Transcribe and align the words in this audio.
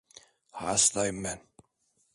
Hastayım 0.51 1.23
ben… 1.23 1.41